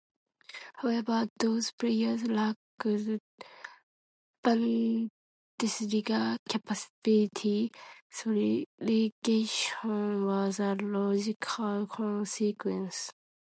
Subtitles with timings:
[0.77, 3.19] However, those players lacked Bundesliga
[6.49, 7.71] capability,
[8.09, 13.11] so relegation was a logical consequence.